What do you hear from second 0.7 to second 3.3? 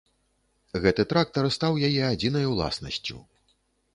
Гэты трактар стаў яе адзінай уласнасцю.